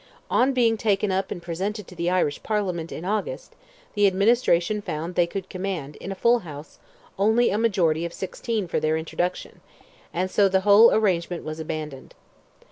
[0.31, 3.55] On being taken up and presented to the Irish Parliament, in August,
[3.93, 6.79] the administration found they could command, in a full House,
[7.19, 9.61] only a majority of sixteen for their introduction,
[10.11, 12.15] and so the whole arrangement was abandoned.